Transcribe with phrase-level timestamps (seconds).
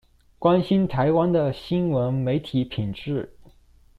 [0.39, 3.29] 關心台灣的新聞媒體品質